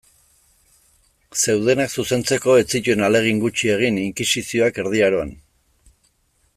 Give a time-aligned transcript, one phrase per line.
[1.41, 5.35] Zeudenak zuzentzeko ez zituen ahalegin gutxi egin inkisizioak Erdi Aroan.